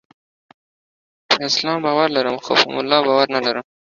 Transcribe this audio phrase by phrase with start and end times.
[1.27, 3.65] په اسلام باور لرم، خو په مولا باور نلرم.